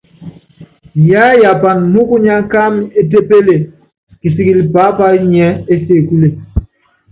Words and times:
Yiáyapan 1.07 1.79
múkunya 1.93 2.37
kámɛ 2.51 2.81
étépeple, 2.99 3.55
kisikilɛ 4.19 4.63
pápayo 4.73 5.21
nyiɛ́ 5.31 5.51
ésekúle. 5.73 6.27